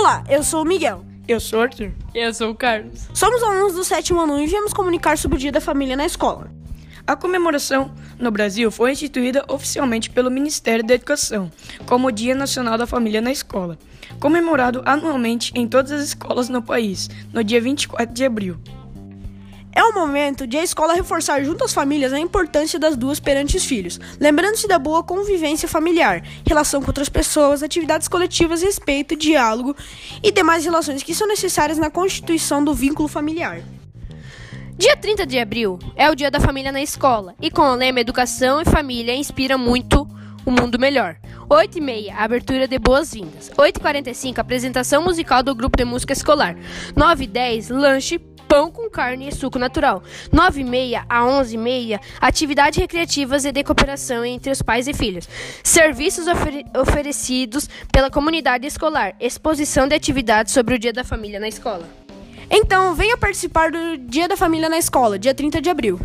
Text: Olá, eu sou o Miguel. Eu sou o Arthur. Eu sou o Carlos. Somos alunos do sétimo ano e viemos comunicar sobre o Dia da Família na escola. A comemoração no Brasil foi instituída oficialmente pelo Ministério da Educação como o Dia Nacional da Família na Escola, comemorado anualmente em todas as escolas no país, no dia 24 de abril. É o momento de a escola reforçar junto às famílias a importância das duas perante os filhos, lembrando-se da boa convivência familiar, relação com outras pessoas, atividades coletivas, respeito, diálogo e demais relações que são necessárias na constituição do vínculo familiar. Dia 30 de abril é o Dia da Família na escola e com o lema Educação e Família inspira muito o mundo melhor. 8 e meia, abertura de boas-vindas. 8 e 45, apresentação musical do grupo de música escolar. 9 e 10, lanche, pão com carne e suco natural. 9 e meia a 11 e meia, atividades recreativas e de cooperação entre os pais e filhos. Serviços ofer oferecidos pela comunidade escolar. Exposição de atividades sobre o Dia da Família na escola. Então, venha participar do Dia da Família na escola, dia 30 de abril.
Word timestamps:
Olá, 0.00 0.24
eu 0.30 0.42
sou 0.42 0.62
o 0.62 0.64
Miguel. 0.64 1.04
Eu 1.28 1.38
sou 1.38 1.58
o 1.58 1.62
Arthur. 1.62 1.92
Eu 2.14 2.32
sou 2.32 2.52
o 2.52 2.54
Carlos. 2.54 3.06
Somos 3.12 3.42
alunos 3.42 3.74
do 3.74 3.84
sétimo 3.84 4.20
ano 4.20 4.40
e 4.40 4.46
viemos 4.46 4.72
comunicar 4.72 5.18
sobre 5.18 5.36
o 5.36 5.38
Dia 5.38 5.52
da 5.52 5.60
Família 5.60 5.94
na 5.94 6.06
escola. 6.06 6.50
A 7.06 7.14
comemoração 7.14 7.92
no 8.18 8.30
Brasil 8.30 8.70
foi 8.70 8.92
instituída 8.92 9.44
oficialmente 9.46 10.08
pelo 10.08 10.30
Ministério 10.30 10.82
da 10.82 10.94
Educação 10.94 11.52
como 11.84 12.08
o 12.08 12.10
Dia 12.10 12.34
Nacional 12.34 12.78
da 12.78 12.86
Família 12.86 13.20
na 13.20 13.30
Escola, 13.30 13.78
comemorado 14.18 14.80
anualmente 14.86 15.52
em 15.54 15.68
todas 15.68 15.92
as 15.92 16.02
escolas 16.02 16.48
no 16.48 16.62
país, 16.62 17.10
no 17.30 17.44
dia 17.44 17.60
24 17.60 18.14
de 18.14 18.24
abril. 18.24 18.56
É 19.72 19.82
o 19.84 19.94
momento 19.94 20.46
de 20.46 20.56
a 20.58 20.64
escola 20.64 20.94
reforçar 20.94 21.42
junto 21.44 21.64
às 21.64 21.72
famílias 21.72 22.12
a 22.12 22.18
importância 22.18 22.78
das 22.78 22.96
duas 22.96 23.20
perante 23.20 23.56
os 23.56 23.64
filhos, 23.64 24.00
lembrando-se 24.18 24.66
da 24.66 24.78
boa 24.78 25.02
convivência 25.02 25.68
familiar, 25.68 26.22
relação 26.46 26.80
com 26.80 26.88
outras 26.88 27.08
pessoas, 27.08 27.62
atividades 27.62 28.08
coletivas, 28.08 28.62
respeito, 28.62 29.14
diálogo 29.14 29.76
e 30.22 30.32
demais 30.32 30.64
relações 30.64 31.02
que 31.02 31.14
são 31.14 31.28
necessárias 31.28 31.78
na 31.78 31.90
constituição 31.90 32.64
do 32.64 32.74
vínculo 32.74 33.08
familiar. 33.08 33.60
Dia 34.76 34.96
30 34.96 35.26
de 35.26 35.38
abril 35.38 35.78
é 35.94 36.10
o 36.10 36.14
Dia 36.14 36.30
da 36.30 36.40
Família 36.40 36.72
na 36.72 36.82
escola 36.82 37.34
e 37.40 37.50
com 37.50 37.62
o 37.62 37.74
lema 37.74 38.00
Educação 38.00 38.60
e 38.60 38.64
Família 38.64 39.14
inspira 39.14 39.58
muito 39.58 40.08
o 40.44 40.50
mundo 40.50 40.78
melhor. 40.78 41.16
8 41.48 41.78
e 41.78 41.80
meia, 41.80 42.14
abertura 42.16 42.66
de 42.66 42.78
boas-vindas. 42.78 43.50
8 43.58 43.76
e 43.76 43.80
45, 43.80 44.40
apresentação 44.40 45.02
musical 45.02 45.42
do 45.42 45.54
grupo 45.54 45.76
de 45.76 45.84
música 45.84 46.12
escolar. 46.12 46.56
9 46.96 47.24
e 47.24 47.26
10, 47.26 47.68
lanche, 47.70 48.18
pão 48.50 48.68
com 48.68 48.90
carne 48.90 49.28
e 49.28 49.32
suco 49.32 49.60
natural. 49.60 50.02
9 50.32 50.60
e 50.60 50.64
meia 50.64 51.04
a 51.08 51.24
11 51.24 51.54
e 51.54 51.58
meia, 51.58 52.00
atividades 52.20 52.76
recreativas 52.80 53.44
e 53.44 53.52
de 53.52 53.62
cooperação 53.62 54.24
entre 54.24 54.50
os 54.50 54.60
pais 54.60 54.88
e 54.88 54.92
filhos. 54.92 55.28
Serviços 55.62 56.26
ofer 56.26 56.64
oferecidos 56.76 57.68
pela 57.92 58.10
comunidade 58.10 58.66
escolar. 58.66 59.14
Exposição 59.20 59.86
de 59.86 59.94
atividades 59.94 60.52
sobre 60.52 60.74
o 60.74 60.78
Dia 60.80 60.92
da 60.92 61.04
Família 61.04 61.38
na 61.38 61.46
escola. 61.46 61.88
Então, 62.50 62.92
venha 62.96 63.16
participar 63.16 63.70
do 63.70 63.96
Dia 63.96 64.26
da 64.26 64.36
Família 64.36 64.68
na 64.68 64.78
escola, 64.78 65.16
dia 65.16 65.32
30 65.32 65.62
de 65.62 65.70
abril. 65.70 66.00